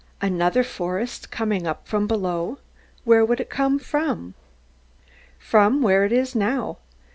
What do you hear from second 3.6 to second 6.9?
from? From where it is now.